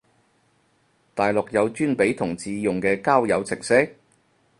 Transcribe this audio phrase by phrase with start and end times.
[1.13, 3.97] 大陸有專俾同志用嘅交友程式？